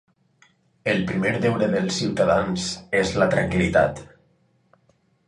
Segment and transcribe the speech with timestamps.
[0.93, 2.65] El primer deure dels ciutadans
[3.01, 4.03] és la tranquil·litat.